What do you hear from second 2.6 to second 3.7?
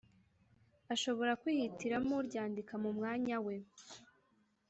mu mwanya we